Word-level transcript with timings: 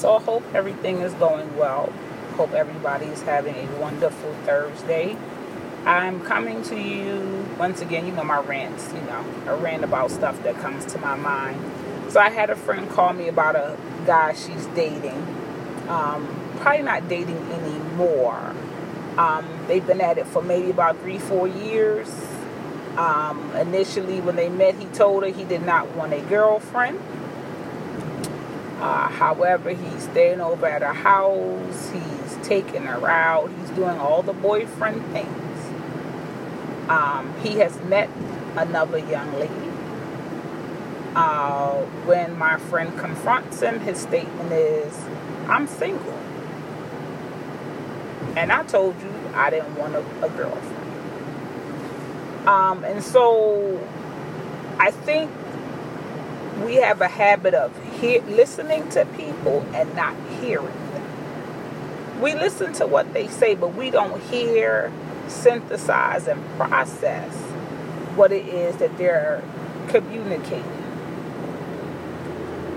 So 0.00 0.16
I 0.16 0.22
hope 0.22 0.42
everything 0.54 1.00
is 1.02 1.12
going 1.12 1.58
well. 1.58 1.92
Hope 2.36 2.52
everybody 2.52 3.04
is 3.04 3.20
having 3.20 3.54
a 3.54 3.66
wonderful 3.78 4.32
Thursday. 4.46 5.14
I'm 5.84 6.22
coming 6.24 6.62
to 6.62 6.74
you 6.74 7.46
once 7.58 7.82
again. 7.82 8.06
You 8.06 8.12
know 8.12 8.24
my 8.24 8.40
rants. 8.40 8.90
You 8.94 9.02
know 9.02 9.22
I 9.46 9.52
rant 9.56 9.84
about 9.84 10.10
stuff 10.10 10.42
that 10.44 10.56
comes 10.56 10.86
to 10.94 10.98
my 11.00 11.16
mind. 11.16 11.60
So 12.08 12.18
I 12.18 12.30
had 12.30 12.48
a 12.48 12.56
friend 12.56 12.88
call 12.88 13.12
me 13.12 13.28
about 13.28 13.56
a 13.56 13.76
guy 14.06 14.32
she's 14.32 14.64
dating. 14.68 15.20
Um, 15.86 16.54
probably 16.60 16.82
not 16.82 17.06
dating 17.10 17.36
anymore. 17.52 18.54
Um, 19.18 19.46
they've 19.68 19.86
been 19.86 20.00
at 20.00 20.16
it 20.16 20.26
for 20.26 20.40
maybe 20.40 20.70
about 20.70 20.98
three, 21.00 21.18
four 21.18 21.46
years. 21.46 22.08
Um, 22.96 23.54
initially, 23.54 24.22
when 24.22 24.36
they 24.36 24.48
met, 24.48 24.76
he 24.76 24.86
told 24.86 25.24
her 25.24 25.28
he 25.28 25.44
did 25.44 25.60
not 25.60 25.94
want 25.94 26.14
a 26.14 26.22
girlfriend. 26.22 26.98
Uh, 28.80 29.08
however, 29.08 29.70
he's 29.70 30.04
staying 30.04 30.40
over 30.40 30.66
at 30.66 30.80
her 30.80 30.94
house. 30.94 31.90
He's 31.90 32.38
taking 32.42 32.84
her 32.84 33.06
out. 33.08 33.50
He's 33.60 33.70
doing 33.70 33.98
all 33.98 34.22
the 34.22 34.32
boyfriend 34.32 35.04
things. 35.12 36.88
Um, 36.88 37.34
he 37.42 37.58
has 37.58 37.78
met 37.84 38.08
another 38.56 38.98
young 38.98 39.32
lady. 39.34 39.52
Uh, 41.14 41.82
when 42.06 42.38
my 42.38 42.56
friend 42.56 42.96
confronts 42.98 43.60
him, 43.60 43.80
his 43.80 43.98
statement 43.98 44.52
is, 44.52 44.96
I'm 45.46 45.66
single. 45.66 46.18
And 48.36 48.50
I 48.50 48.62
told 48.62 49.00
you 49.02 49.12
I 49.34 49.50
didn't 49.50 49.76
want 49.76 49.94
a, 49.94 50.00
a 50.24 50.30
girlfriend. 50.30 50.76
Um, 52.48 52.84
and 52.84 53.02
so 53.02 53.78
I 54.78 54.90
think 54.90 55.30
we 56.64 56.76
have 56.76 57.00
a 57.00 57.08
habit 57.08 57.54
of 57.54 57.72
hear, 58.00 58.22
listening 58.22 58.88
to 58.90 59.04
people 59.16 59.64
and 59.74 59.94
not 59.94 60.14
hearing 60.40 60.66
them. 60.66 62.20
We 62.20 62.34
listen 62.34 62.72
to 62.74 62.86
what 62.86 63.12
they 63.14 63.28
say, 63.28 63.54
but 63.54 63.74
we 63.74 63.90
don't 63.90 64.20
hear, 64.24 64.92
synthesize, 65.28 66.26
and 66.28 66.44
process 66.56 67.32
what 68.16 68.32
it 68.32 68.46
is 68.46 68.76
that 68.76 68.96
they're 68.98 69.42
communicating. 69.88 70.64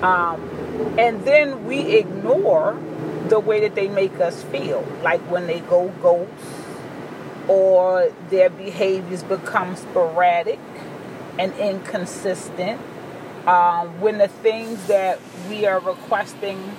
Um, 0.02 0.96
and 0.98 1.24
then 1.26 1.66
we 1.66 1.96
ignore 1.98 2.78
the 3.30 3.40
way 3.40 3.62
that 3.62 3.76
they 3.76 3.88
make 3.88 4.20
us 4.20 4.44
feel, 4.44 4.86
like 5.02 5.22
when 5.32 5.48
they 5.48 5.62
go 5.62 5.90
ghost 6.02 6.32
or 7.48 8.12
their 8.30 8.50
behaviors 8.50 9.24
become 9.24 9.76
sporadic 9.76 10.60
and 11.40 11.54
inconsistent. 11.56 12.82
Um, 13.46 14.00
when 14.00 14.20
the 14.20 14.30
things 14.30 14.88
that 14.88 15.20
we 15.50 15.66
are 15.66 15.80
requesting 15.80 16.78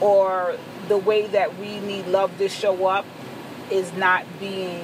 or 0.00 0.56
the 0.88 0.96
way 0.96 1.26
that 1.26 1.58
we 1.58 1.80
need 1.80 2.06
love 2.06 2.36
to 2.38 2.48
show 2.48 2.86
up 2.86 3.04
is 3.70 3.92
not 3.92 4.24
being 4.40 4.82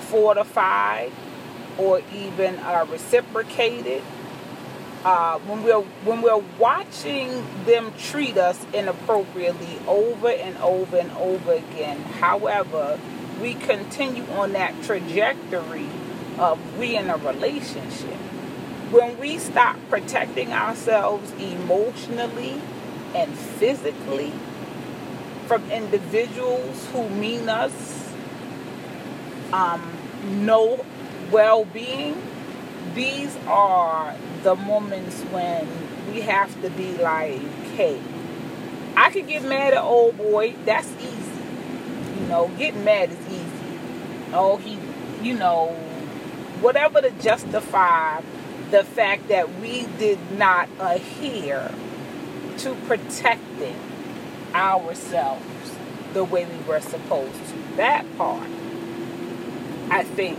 fortified 0.00 1.12
or 1.78 2.00
even 2.12 2.56
uh, 2.56 2.86
reciprocated. 2.90 4.02
Uh, 5.04 5.38
when 5.40 5.62
we're 5.62 5.82
when 6.04 6.20
we're 6.20 6.42
watching 6.58 7.28
them 7.64 7.92
treat 7.96 8.36
us 8.36 8.64
inappropriately 8.72 9.78
over 9.86 10.28
and 10.28 10.56
over 10.58 10.96
and 10.96 11.12
over 11.12 11.52
again, 11.52 12.00
however, 12.02 12.98
we 13.40 13.54
continue 13.54 14.24
on 14.32 14.52
that 14.52 14.74
trajectory 14.82 15.86
of 16.38 16.58
we 16.78 16.96
in 16.96 17.08
a 17.08 17.16
relationship. 17.18 18.18
When 18.90 19.18
we 19.18 19.38
stop 19.38 19.76
protecting 19.90 20.52
ourselves 20.52 21.32
emotionally 21.32 22.60
and 23.16 23.36
physically 23.36 24.32
from 25.46 25.68
individuals 25.70 26.86
who 26.92 27.08
mean 27.08 27.48
us 27.48 28.12
um, 29.52 29.82
no 30.44 30.84
well 31.32 31.64
being, 31.64 32.20
these 32.94 33.36
are 33.46 34.14
the 34.44 34.54
moments 34.54 35.20
when 35.32 35.66
we 36.12 36.20
have 36.20 36.60
to 36.62 36.70
be 36.70 36.96
like, 36.98 37.40
hey, 37.74 38.00
I 38.96 39.10
could 39.10 39.26
get 39.26 39.42
mad 39.42 39.74
at 39.74 39.82
old 39.82 40.16
boy, 40.16 40.54
that's 40.64 40.90
easy. 41.00 42.20
You 42.20 42.26
know, 42.28 42.50
getting 42.56 42.84
mad 42.84 43.10
is 43.10 43.18
easy. 43.28 43.80
Oh, 44.32 44.58
he, 44.58 44.78
you 45.26 45.34
know, 45.34 45.68
whatever 46.60 47.00
to 47.00 47.10
justify 47.20 48.20
the 48.70 48.82
fact 48.82 49.28
that 49.28 49.60
we 49.60 49.86
did 49.98 50.18
not 50.32 50.68
adhere 50.80 51.70
to 52.58 52.74
protecting 52.86 53.76
ourselves 54.54 55.44
the 56.12 56.24
way 56.24 56.46
we 56.46 56.58
were 56.66 56.80
supposed 56.80 57.46
to. 57.48 57.76
That 57.76 58.04
part, 58.16 58.48
I 59.90 60.02
think, 60.02 60.38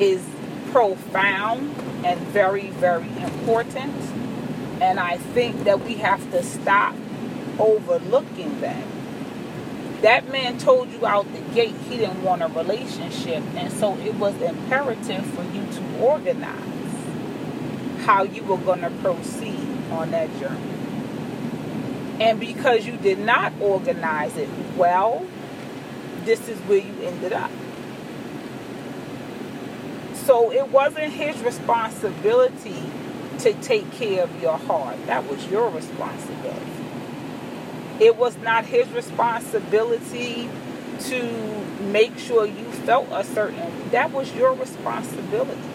is 0.00 0.26
profound 0.72 1.74
and 2.04 2.18
very, 2.28 2.70
very 2.70 3.08
important. 3.18 3.94
And 4.80 4.98
I 4.98 5.18
think 5.18 5.64
that 5.64 5.80
we 5.84 5.94
have 5.96 6.30
to 6.30 6.42
stop 6.42 6.94
overlooking 7.58 8.60
that. 8.62 8.82
That 10.00 10.28
man 10.32 10.56
told 10.56 10.90
you 10.90 11.04
out 11.06 11.30
the 11.34 11.40
gate 11.54 11.74
he 11.90 11.98
didn't 11.98 12.22
want 12.22 12.40
a 12.40 12.46
relationship, 12.46 13.42
and 13.54 13.70
so 13.70 13.98
it 13.98 14.14
was 14.14 14.34
imperative 14.40 15.26
for 15.26 15.42
you 15.42 15.66
to 15.72 15.98
organize 15.98 16.79
how 18.00 18.22
you 18.22 18.42
were 18.44 18.58
going 18.58 18.80
to 18.80 18.90
proceed 18.90 19.68
on 19.90 20.10
that 20.10 20.28
journey. 20.38 20.60
And 22.20 22.38
because 22.38 22.86
you 22.86 22.96
did 22.96 23.18
not 23.18 23.52
organize 23.60 24.36
it 24.36 24.48
well, 24.76 25.26
this 26.24 26.48
is 26.48 26.58
where 26.60 26.78
you 26.78 26.94
ended 27.02 27.32
up. 27.32 27.50
So 30.14 30.52
it 30.52 30.68
wasn't 30.68 31.12
his 31.12 31.40
responsibility 31.42 32.82
to 33.38 33.54
take 33.54 33.90
care 33.92 34.22
of 34.22 34.42
your 34.42 34.58
heart. 34.58 34.96
That 35.06 35.26
was 35.26 35.46
your 35.48 35.70
responsibility. 35.70 36.60
It 38.00 38.16
was 38.16 38.36
not 38.38 38.66
his 38.66 38.88
responsibility 38.90 40.50
to 41.00 41.64
make 41.80 42.18
sure 42.18 42.44
you 42.46 42.64
felt 42.84 43.08
a 43.10 43.24
certain 43.24 43.90
that 43.90 44.12
was 44.12 44.32
your 44.34 44.54
responsibility. 44.54 45.69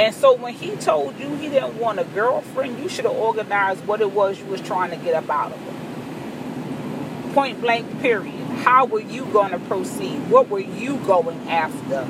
And 0.00 0.14
so 0.14 0.32
when 0.32 0.54
he 0.54 0.76
told 0.76 1.20
you 1.20 1.28
he 1.36 1.50
didn't 1.50 1.78
want 1.78 2.00
a 2.00 2.04
girlfriend, 2.04 2.78
you 2.78 2.88
should 2.88 3.04
have 3.04 3.14
organized 3.14 3.86
what 3.86 4.00
it 4.00 4.10
was 4.10 4.38
you 4.38 4.46
was 4.46 4.62
trying 4.62 4.88
to 4.92 4.96
get 4.96 5.12
up 5.14 5.28
out 5.28 5.52
of. 5.52 7.34
Point 7.34 7.60
blank 7.60 8.00
period. 8.00 8.34
How 8.64 8.86
were 8.86 9.02
you 9.02 9.26
going 9.26 9.50
to 9.50 9.58
proceed? 9.58 10.30
What 10.30 10.48
were 10.48 10.58
you 10.58 10.96
going 11.00 11.50
after 11.50 12.08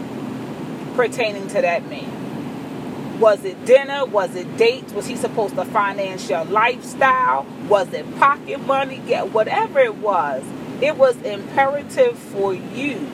pertaining 0.95 1.49
to 1.49 1.63
that 1.63 1.85
man? 1.89 3.19
Was 3.19 3.45
it 3.45 3.65
dinner? 3.65 4.07
Was 4.07 4.37
it 4.37 4.57
dates? 4.57 4.93
Was 4.93 5.09
he 5.09 5.17
supposed 5.17 5.57
to 5.57 5.65
finance 5.65 6.31
your 6.31 6.45
lifestyle? 6.45 7.45
Was 7.69 7.93
it 7.93 8.07
pocket 8.21 8.65
money? 8.67 9.03
Get 9.09 9.33
whatever 9.33 9.81
it 9.81 9.97
was. 9.97 10.45
It 10.81 10.97
was 10.97 11.21
imperative 11.23 12.17
for 12.17 12.55
you 12.55 13.11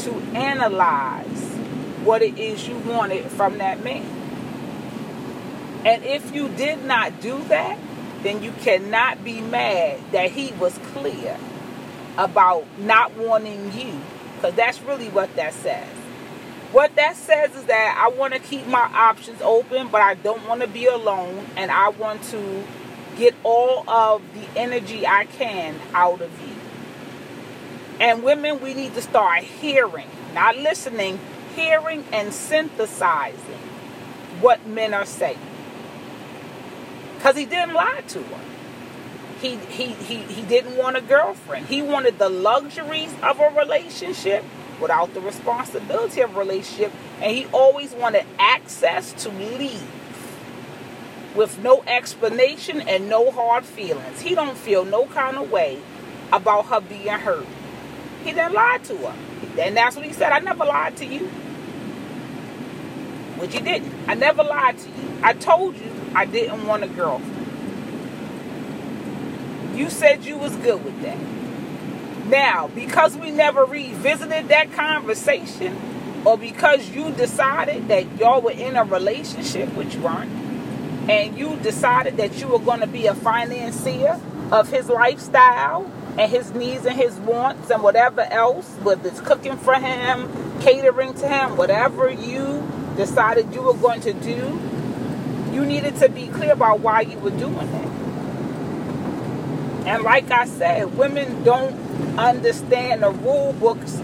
to 0.00 0.12
analyze 0.34 1.45
what 2.06 2.22
it 2.22 2.38
is 2.38 2.66
you 2.66 2.78
wanted 2.78 3.24
from 3.32 3.58
that 3.58 3.82
man. 3.84 4.06
And 5.84 6.04
if 6.04 6.34
you 6.34 6.48
did 6.48 6.84
not 6.84 7.20
do 7.20 7.42
that, 7.44 7.78
then 8.22 8.42
you 8.42 8.52
cannot 8.52 9.22
be 9.24 9.40
mad 9.40 10.00
that 10.12 10.30
he 10.30 10.52
was 10.52 10.78
clear 10.92 11.36
about 12.16 12.64
not 12.78 13.14
wanting 13.16 13.72
you. 13.78 14.00
Because 14.36 14.54
that's 14.54 14.80
really 14.82 15.08
what 15.08 15.34
that 15.36 15.52
says. 15.52 15.88
What 16.72 16.94
that 16.96 17.16
says 17.16 17.54
is 17.54 17.64
that 17.64 17.96
I 17.98 18.14
want 18.16 18.34
to 18.34 18.40
keep 18.40 18.66
my 18.66 18.90
options 18.92 19.40
open, 19.42 19.88
but 19.88 20.00
I 20.00 20.14
don't 20.14 20.46
want 20.46 20.60
to 20.62 20.66
be 20.66 20.86
alone. 20.86 21.46
And 21.56 21.70
I 21.70 21.88
want 21.90 22.22
to 22.24 22.64
get 23.16 23.34
all 23.44 23.88
of 23.88 24.22
the 24.34 24.58
energy 24.58 25.06
I 25.06 25.26
can 25.26 25.76
out 25.92 26.20
of 26.20 26.30
you. 26.40 26.54
And 27.98 28.22
women, 28.22 28.60
we 28.60 28.74
need 28.74 28.94
to 28.94 29.02
start 29.02 29.42
hearing, 29.42 30.08
not 30.34 30.56
listening, 30.56 31.18
hearing 31.56 32.04
and 32.12 32.32
synthesizing 32.32 33.40
what 34.40 34.66
men 34.66 34.94
are 34.94 35.06
saying. 35.06 35.38
Because 37.16 37.36
he 37.36 37.46
didn't 37.46 37.74
lie 37.74 38.02
to 38.08 38.22
her. 38.22 38.40
He, 39.40 39.56
he, 39.56 39.86
he, 39.86 40.16
he 40.18 40.42
didn't 40.42 40.76
want 40.76 40.96
a 40.96 41.00
girlfriend. 41.00 41.66
He 41.66 41.82
wanted 41.82 42.18
the 42.18 42.28
luxuries 42.28 43.12
of 43.22 43.40
a 43.40 43.48
relationship 43.50 44.44
without 44.80 45.14
the 45.14 45.20
responsibility 45.20 46.20
of 46.20 46.36
a 46.36 46.38
relationship. 46.38 46.92
And 47.20 47.34
he 47.34 47.46
always 47.46 47.92
wanted 47.92 48.26
access 48.38 49.12
to 49.24 49.30
leave 49.30 49.82
with 51.34 51.58
no 51.58 51.82
explanation 51.86 52.80
and 52.82 53.08
no 53.08 53.30
hard 53.30 53.64
feelings. 53.64 54.20
He 54.20 54.34
don't 54.34 54.56
feel 54.56 54.84
no 54.84 55.06
kind 55.06 55.36
of 55.36 55.50
way 55.50 55.80
about 56.32 56.66
her 56.66 56.80
being 56.80 57.08
hurt. 57.08 57.46
He 58.24 58.32
didn't 58.32 58.54
lie 58.54 58.78
to 58.84 58.96
her. 58.96 59.14
And 59.60 59.76
that's 59.76 59.96
what 59.96 60.04
he 60.04 60.12
said. 60.12 60.32
I 60.32 60.38
never 60.40 60.64
lied 60.64 60.96
to 60.98 61.06
you. 61.06 61.30
Which 63.38 63.54
he 63.54 63.60
didn't. 63.60 63.92
I 64.08 64.14
never 64.14 64.42
lied 64.42 64.78
to 64.78 64.88
you. 64.88 65.20
I 65.22 65.32
told 65.34 65.76
you 65.76 65.92
I 66.14 66.24
didn't 66.24 66.66
want 66.66 66.84
a 66.84 66.88
girlfriend. 66.88 67.34
You 69.76 69.90
said 69.90 70.24
you 70.24 70.38
was 70.38 70.56
good 70.56 70.82
with 70.84 71.00
that. 71.02 71.18
Now, 72.28 72.68
because 72.68 73.16
we 73.16 73.30
never 73.30 73.64
revisited 73.64 74.48
that 74.48 74.72
conversation, 74.72 75.78
or 76.24 76.36
because 76.36 76.90
you 76.90 77.12
decided 77.12 77.88
that 77.88 78.18
y'all 78.18 78.40
were 78.40 78.50
in 78.50 78.74
a 78.74 78.84
relationship, 78.84 79.68
which 79.74 79.94
you 79.94 80.06
aren't, 80.06 80.32
and 81.08 81.38
you 81.38 81.56
decided 81.56 82.16
that 82.16 82.38
you 82.40 82.48
were 82.48 82.58
going 82.58 82.80
to 82.80 82.86
be 82.86 83.06
a 83.06 83.14
financier 83.14 84.20
of 84.50 84.68
his 84.70 84.88
lifestyle 84.88 85.90
and 86.18 86.30
his 86.30 86.52
needs 86.52 86.84
and 86.84 86.96
his 86.96 87.14
wants 87.18 87.70
and 87.70 87.82
whatever 87.82 88.22
else, 88.22 88.68
whether 88.82 89.08
it's 89.08 89.20
cooking 89.20 89.56
for 89.56 89.74
him, 89.74 90.28
catering 90.60 91.14
to 91.14 91.28
him, 91.28 91.56
whatever 91.56 92.10
you 92.10 92.66
decided 92.96 93.54
you 93.54 93.62
were 93.62 93.74
going 93.74 94.00
to 94.02 94.12
do, 94.12 94.60
you 95.52 95.64
needed 95.64 95.96
to 95.96 96.08
be 96.08 96.28
clear 96.28 96.52
about 96.52 96.80
why 96.80 97.02
you 97.02 97.18
were 97.18 97.30
doing 97.30 97.68
it. 97.68 97.88
And 99.86 100.02
like 100.02 100.30
I 100.30 100.46
said, 100.46 100.96
women 100.98 101.44
don't 101.44 101.74
understand 102.18 103.02
the 103.02 103.10
rule 103.10 103.52
books 103.52 104.00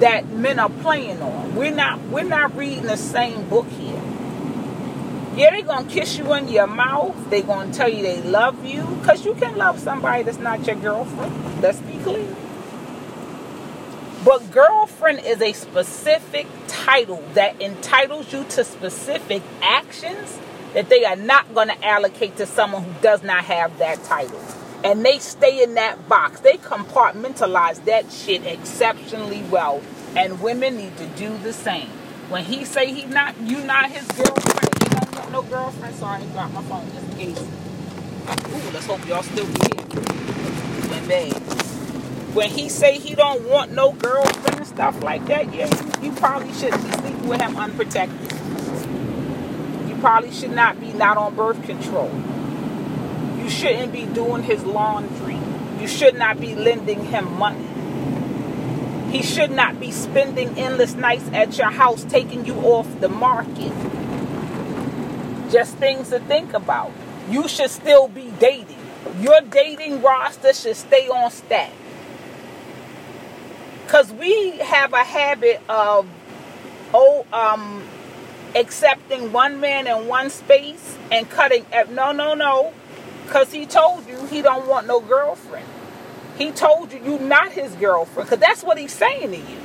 that 0.00 0.28
men 0.28 0.58
are 0.58 0.68
playing 0.68 1.22
on. 1.22 1.54
We're 1.54 1.74
not 1.74 2.00
we're 2.08 2.24
not 2.24 2.54
reading 2.56 2.82
the 2.82 2.96
same 2.96 3.48
book 3.48 3.66
here. 3.68 4.02
Yeah, 5.34 5.50
they're 5.50 5.62
gonna 5.62 5.88
kiss 5.88 6.18
you 6.18 6.34
in 6.34 6.48
your 6.48 6.66
mouth. 6.66 7.16
They're 7.30 7.42
gonna 7.42 7.72
tell 7.72 7.88
you 7.88 8.02
they 8.02 8.20
love 8.22 8.64
you. 8.66 8.82
Cause 9.04 9.24
you 9.24 9.34
can 9.34 9.56
love 9.56 9.78
somebody 9.78 10.24
that's 10.24 10.38
not 10.38 10.66
your 10.66 10.76
girlfriend. 10.76 11.62
Let's 11.62 11.78
be 11.80 11.96
clear. 11.98 12.28
But 14.24 14.52
girlfriend 14.52 15.20
is 15.20 15.42
a 15.42 15.52
specific 15.52 16.46
title 16.68 17.24
that 17.34 17.60
entitles 17.60 18.32
you 18.32 18.44
to 18.50 18.62
specific 18.62 19.42
actions 19.62 20.38
that 20.74 20.88
they 20.88 21.04
are 21.04 21.16
not 21.16 21.52
going 21.54 21.68
to 21.68 21.84
allocate 21.84 22.36
to 22.36 22.46
someone 22.46 22.84
who 22.84 22.92
does 23.02 23.24
not 23.24 23.44
have 23.44 23.76
that 23.78 24.02
title. 24.04 24.40
And 24.84 25.04
they 25.04 25.18
stay 25.18 25.64
in 25.64 25.74
that 25.74 26.08
box. 26.08 26.40
They 26.40 26.56
compartmentalize 26.56 27.84
that 27.86 28.12
shit 28.12 28.46
exceptionally 28.46 29.42
well. 29.50 29.82
And 30.16 30.40
women 30.40 30.76
need 30.76 30.96
to 30.98 31.06
do 31.08 31.36
the 31.38 31.52
same. 31.52 31.88
When 32.28 32.44
he 32.44 32.64
say 32.64 32.92
he 32.92 33.06
not 33.06 33.38
you 33.40 33.62
not 33.64 33.90
his 33.90 34.06
girlfriend, 34.06 34.82
he 34.82 34.88
don't 34.88 35.14
want 35.16 35.32
no 35.32 35.42
girlfriend. 35.42 35.94
Sorry, 35.96 36.22
I 36.22 36.26
dropped 36.26 36.54
my 36.54 36.62
phone 36.62 36.88
just 36.92 37.08
in 37.10 37.16
case. 37.16 37.40
Ooh, 37.40 38.70
let's 38.72 38.86
hope 38.86 39.06
y'all 39.08 39.22
still 39.22 39.46
be 39.46 39.76
here. 39.76 40.90
Went 40.90 41.08
bad 41.08 41.81
when 42.34 42.48
he 42.48 42.68
say 42.70 42.98
he 42.98 43.14
don't 43.14 43.46
want 43.46 43.72
no 43.72 43.92
girlfriend 43.92 44.56
and 44.56 44.66
stuff 44.66 45.02
like 45.02 45.26
that, 45.26 45.52
yeah, 45.54 45.66
you, 46.00 46.08
you 46.08 46.16
probably 46.16 46.52
shouldn't 46.54 46.82
be 46.82 46.92
sleeping 46.92 47.28
with 47.28 47.42
him 47.42 47.56
unprotected. 47.56 48.32
You 49.86 49.96
probably 50.00 50.32
should 50.32 50.52
not 50.52 50.80
be 50.80 50.92
not 50.94 51.18
on 51.18 51.34
birth 51.34 51.62
control. 51.64 52.10
You 53.36 53.50
shouldn't 53.50 53.92
be 53.92 54.06
doing 54.06 54.44
his 54.44 54.64
laundry. 54.64 55.38
You 55.78 55.86
should 55.86 56.14
not 56.14 56.40
be 56.40 56.54
lending 56.54 57.04
him 57.04 57.38
money. 57.38 57.68
He 59.10 59.22
should 59.22 59.50
not 59.50 59.78
be 59.78 59.90
spending 59.90 60.58
endless 60.58 60.94
nights 60.94 61.28
at 61.34 61.58
your 61.58 61.70
house 61.70 62.02
taking 62.04 62.46
you 62.46 62.54
off 62.60 63.00
the 63.00 63.10
market. 63.10 63.72
Just 65.50 65.76
things 65.76 66.08
to 66.08 66.20
think 66.20 66.54
about. 66.54 66.92
You 67.28 67.46
should 67.46 67.68
still 67.68 68.08
be 68.08 68.32
dating. 68.40 68.78
Your 69.20 69.42
dating 69.42 70.00
roster 70.00 70.54
should 70.54 70.76
stay 70.76 71.08
on 71.08 71.30
stack. 71.30 71.72
Because 73.92 74.10
we 74.14 74.52
have 74.52 74.94
a 74.94 75.04
habit 75.04 75.60
of, 75.68 76.08
oh, 76.94 77.26
um, 77.30 77.86
accepting 78.54 79.32
one 79.32 79.60
man 79.60 79.86
in 79.86 80.08
one 80.08 80.30
space 80.30 80.96
and 81.10 81.28
cutting. 81.28 81.66
No, 81.90 82.10
no, 82.10 82.32
no. 82.32 82.72
Because 83.26 83.52
he 83.52 83.66
told 83.66 84.06
you 84.06 84.24
he 84.28 84.40
don't 84.40 84.66
want 84.66 84.86
no 84.86 84.98
girlfriend. 84.98 85.66
He 86.38 86.52
told 86.52 86.90
you 86.90 87.02
you're 87.04 87.20
not 87.20 87.52
his 87.52 87.74
girlfriend. 87.74 88.30
Because 88.30 88.40
that's 88.40 88.62
what 88.62 88.78
he's 88.78 88.94
saying 88.94 89.30
to 89.32 89.36
you. 89.36 89.58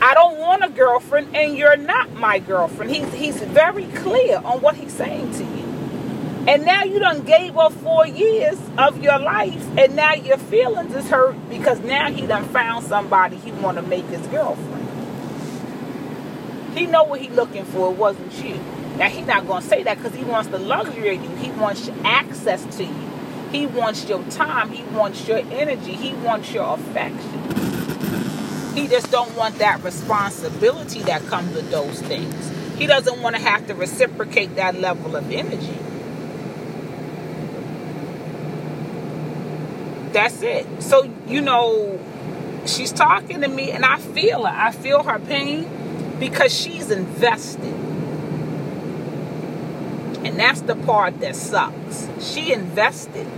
I 0.00 0.14
don't 0.14 0.38
want 0.38 0.64
a 0.64 0.70
girlfriend 0.70 1.36
and 1.36 1.54
you're 1.54 1.76
not 1.76 2.10
my 2.14 2.38
girlfriend. 2.38 2.90
He's, 2.90 3.12
he's 3.12 3.42
very 3.42 3.84
clear 3.88 4.38
on 4.38 4.62
what 4.62 4.74
he's 4.74 4.94
saying 4.94 5.32
to 5.32 5.44
you. 5.44 5.57
And 6.48 6.64
now 6.64 6.82
you 6.82 6.98
done 6.98 7.26
gave 7.26 7.58
up 7.58 7.74
four 7.74 8.06
years 8.06 8.58
of 8.78 9.02
your 9.02 9.18
life, 9.18 9.62
and 9.76 9.94
now 9.94 10.14
your 10.14 10.38
feelings 10.38 10.94
is 10.94 11.06
hurt 11.10 11.36
because 11.50 11.78
now 11.80 12.10
he 12.10 12.26
done 12.26 12.46
found 12.46 12.86
somebody 12.86 13.36
he 13.36 13.52
want 13.52 13.76
to 13.76 13.82
make 13.82 14.06
his 14.06 14.26
girlfriend. 14.28 14.88
He 16.74 16.86
know 16.86 17.04
what 17.04 17.20
he 17.20 17.28
looking 17.28 17.66
for. 17.66 17.90
It 17.90 17.98
wasn't 17.98 18.32
you. 18.42 18.58
Now 18.96 19.10
he 19.10 19.20
not 19.20 19.46
gonna 19.46 19.60
say 19.60 19.82
that 19.82 19.98
because 19.98 20.14
he 20.14 20.24
wants 20.24 20.48
the 20.48 20.58
luxury 20.58 21.16
of 21.16 21.22
you. 21.22 21.28
He 21.36 21.50
wants 21.50 21.90
access 22.02 22.64
to 22.78 22.84
you. 22.84 23.10
He 23.52 23.66
wants 23.66 24.08
your 24.08 24.22
time. 24.30 24.70
He 24.70 24.84
wants 24.84 25.28
your 25.28 25.42
energy. 25.50 25.92
He 25.92 26.14
wants 26.14 26.50
your 26.54 26.72
affection. 26.72 27.42
He 28.74 28.88
just 28.88 29.10
don't 29.10 29.36
want 29.36 29.58
that 29.58 29.84
responsibility 29.84 31.00
that 31.00 31.26
comes 31.26 31.54
with 31.54 31.70
those 31.70 32.00
things. 32.00 32.50
He 32.78 32.86
doesn't 32.86 33.20
want 33.20 33.36
to 33.36 33.42
have 33.42 33.66
to 33.66 33.74
reciprocate 33.74 34.56
that 34.56 34.76
level 34.76 35.14
of 35.14 35.30
energy. 35.30 35.78
That's 40.18 40.42
it. 40.42 40.66
So, 40.82 41.08
you 41.28 41.40
know, 41.40 42.00
she's 42.66 42.90
talking 42.90 43.42
to 43.42 43.48
me 43.48 43.70
and 43.70 43.84
I 43.84 43.98
feel 43.98 44.44
her. 44.44 44.52
I 44.52 44.72
feel 44.72 45.04
her 45.04 45.20
pain 45.20 46.16
because 46.18 46.52
she's 46.52 46.90
invested. 46.90 47.72
And 50.24 50.36
that's 50.36 50.62
the 50.62 50.74
part 50.74 51.20
that 51.20 51.36
sucks. 51.36 52.08
She 52.20 52.52
invested 52.52 53.28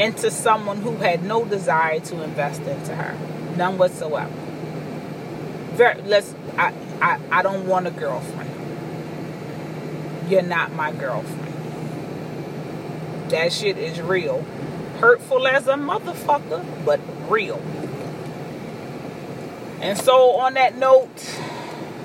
into 0.00 0.30
someone 0.30 0.78
who 0.78 0.96
had 0.96 1.24
no 1.24 1.44
desire 1.44 2.00
to 2.00 2.22
invest 2.22 2.62
into 2.62 2.94
her. 2.94 3.14
None 3.58 3.76
whatsoever. 3.76 4.32
Very, 5.74 6.00
let's 6.04 6.34
I, 6.56 6.72
I 7.02 7.20
I 7.30 7.42
don't 7.42 7.66
want 7.66 7.86
a 7.86 7.90
girlfriend. 7.90 8.48
You're 10.30 10.40
not 10.40 10.72
my 10.72 10.90
girlfriend. 10.92 11.52
That 13.30 13.52
shit 13.52 13.76
is 13.76 14.00
real 14.00 14.42
hurtful 15.02 15.48
as 15.48 15.66
a 15.66 15.74
motherfucker, 15.74 16.64
but 16.84 17.00
real. 17.28 17.60
And 19.80 19.98
so, 19.98 20.36
on 20.36 20.54
that 20.54 20.78
note, 20.78 21.40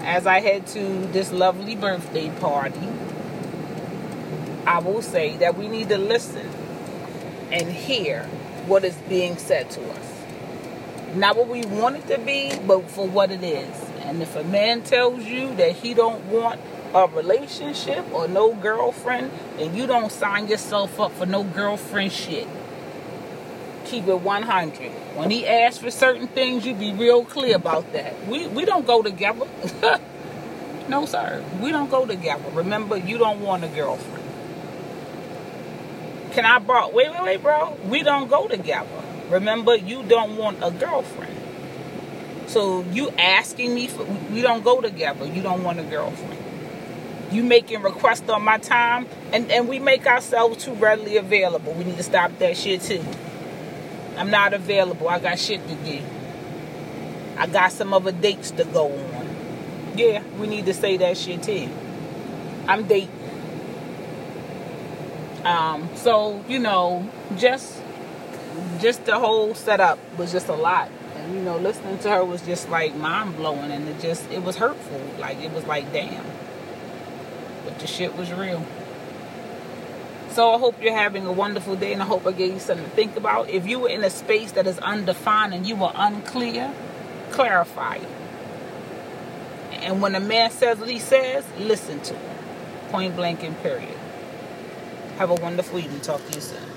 as 0.02 0.26
I 0.26 0.40
head 0.40 0.66
to 0.68 1.06
this 1.12 1.32
lovely 1.32 1.76
birthday 1.76 2.32
party, 2.40 2.90
I 4.66 4.80
will 4.80 5.04
say 5.04 5.38
that 5.38 5.56
we 5.56 5.68
need 5.68 5.90
to 5.90 6.00
listen 6.00 6.50
and 7.52 7.70
hear 7.70 8.24
what 8.66 8.84
is 8.84 8.96
being 9.08 9.38
said 9.38 9.70
to 9.72 9.92
us. 9.92 10.24
Not 11.14 11.38
what 11.38 11.50
we 11.50 11.62
want 11.66 11.98
it 11.98 12.08
to 12.08 12.18
be, 12.18 12.58
but 12.66 12.90
for 12.90 13.08
what 13.08 13.30
it 13.30 13.44
is. 13.44 13.80
And 14.06 14.24
if 14.24 14.36
a 14.36 14.44
man 14.44 14.82
tells 14.82 15.24
you 15.24 15.54
that 15.58 15.74
he 15.74 15.94
don't 15.94 16.26
want 16.26 16.60
a 16.96 17.06
relationship 17.06 18.12
or 18.12 18.28
no 18.28 18.56
girlfriend, 18.56 19.30
then 19.58 19.76
you 19.76 19.86
don't 19.86 20.12
sign 20.12 20.48
yourself 20.48 21.00
up 21.00 21.12
for 21.12 21.28
no 21.28 21.44
girlfriend 21.44 22.12
shit 22.12 22.48
keep 23.88 24.08
it 24.08 24.22
100. 24.22 24.92
When 25.16 25.32
he 25.32 25.48
asks 25.48 25.80
for 25.80 25.92
certain 25.92 26.28
things, 26.28 26.66
you 26.66 26.74
be 26.76 26.92
real 26.92 27.26
clear 27.26 27.56
about 27.56 27.92
that. 27.94 28.28
We 28.28 28.48
we 28.48 28.66
don't 28.66 28.86
go 28.86 29.02
together. 29.02 29.48
no, 30.90 31.06
sir. 31.06 31.44
We 31.62 31.72
don't 31.72 31.90
go 31.90 32.06
together. 32.06 32.50
Remember, 32.52 32.98
you 32.98 33.18
don't 33.18 33.42
want 33.42 33.64
a 33.64 33.68
girlfriend. 33.68 34.24
Can 36.34 36.46
I 36.46 36.60
borrow? 36.60 36.90
Wait, 36.90 37.10
wait, 37.10 37.24
wait, 37.24 37.42
bro. 37.42 37.78
We 37.86 38.04
don't 38.04 38.30
go 38.30 38.48
together. 38.48 38.88
Remember, 39.30 39.76
you 39.76 40.04
don't 40.04 40.38
want 40.38 40.58
a 40.62 40.72
girlfriend. 40.72 41.34
So 42.48 42.84
you 42.92 43.10
asking 43.12 43.74
me 43.74 43.88
for? 43.88 44.04
We 44.32 44.42
don't 44.42 44.64
go 44.64 44.82
together. 44.82 45.26
You 45.26 45.42
don't 45.42 45.64
want 45.64 45.80
a 45.80 45.84
girlfriend. 45.84 46.38
You 47.32 47.44
making 47.44 47.82
requests 47.82 48.30
on 48.30 48.44
my 48.44 48.58
time, 48.58 49.08
and 49.34 49.52
and 49.52 49.68
we 49.68 49.80
make 49.80 50.06
ourselves 50.08 50.64
too 50.64 50.74
readily 50.74 51.18
available. 51.18 51.74
We 51.74 51.84
need 51.84 51.98
to 51.98 52.04
stop 52.04 52.38
that 52.40 52.56
shit 52.56 52.82
too. 52.82 53.04
I'm 54.18 54.32
not 54.32 54.54
available. 54.54 55.08
I 55.08 55.20
got 55.20 55.40
shit 55.40 55.66
to 55.68 55.76
do. 55.76 56.02
I 57.38 57.46
got 57.46 57.72
some 57.72 57.94
other 57.94 58.12
dates 58.12 58.52
to 58.52 58.64
go 58.64 58.92
on. 58.92 59.28
Yeah, 59.96 60.24
we 60.40 60.48
need 60.48 60.66
to 60.66 60.74
say 60.74 60.98
that 60.98 61.18
shit 61.18 61.44
too. 61.44 61.70
I'm 62.68 62.88
dating. 62.88 63.12
Um, 65.46 65.90
so 65.96 66.44
you 66.48 66.60
know, 66.60 67.10
just 67.38 67.82
just 68.80 69.06
the 69.06 69.20
whole 69.20 69.54
setup 69.56 70.00
was 70.18 70.32
just 70.32 70.48
a 70.50 70.56
lot. 70.56 70.92
And 71.16 71.36
you 71.36 71.42
know, 71.42 71.58
listening 71.58 72.00
to 72.00 72.10
her 72.10 72.26
was 72.26 72.42
just 72.42 72.70
like 72.70 72.96
mind 72.96 73.36
blowing 73.36 73.72
and 73.72 73.88
it 73.88 74.00
just 74.02 74.30
it 74.32 74.44
was 74.44 74.58
hurtful. 74.58 75.02
Like 75.20 75.40
it 75.40 75.52
was 75.52 75.66
like 75.66 75.92
damn. 75.94 76.26
But 77.64 77.80
the 77.80 77.88
shit 77.88 78.16
was 78.16 78.32
real. 78.34 78.66
So 80.38 80.54
I 80.54 80.60
hope 80.60 80.80
you're 80.84 80.94
having 80.94 81.26
a 81.26 81.32
wonderful 81.32 81.76
day 81.76 81.94
and 81.94 82.00
I 82.00 82.06
hope 82.06 82.28
I 82.28 82.32
gave 82.32 82.54
you 82.54 82.60
something 82.60 82.86
to 82.86 82.92
think 82.92 83.18
about. 83.18 83.50
If 83.50 83.66
you 83.66 83.80
were 83.80 83.90
in 83.90 84.04
a 84.04 84.10
space 84.12 84.52
that 84.52 84.68
is 84.68 84.78
undefined 84.78 85.52
and 85.52 85.66
you 85.66 85.76
were 85.76 85.92
unclear, 85.96 86.72
clarify 87.32 87.96
it. 87.96 88.10
And 89.82 90.00
when 90.00 90.14
a 90.14 90.20
man 90.20 90.52
says 90.52 90.78
what 90.78 90.90
he 90.90 91.00
says, 91.00 91.44
listen 91.58 92.02
to 92.02 92.14
him. 92.14 92.38
Point 92.90 93.16
blank 93.16 93.42
and 93.42 93.60
period. 93.64 93.98
Have 95.18 95.32
a 95.32 95.34
wonderful 95.34 95.80
evening. 95.80 96.02
Talk 96.02 96.24
to 96.28 96.36
you 96.36 96.42
soon. 96.42 96.77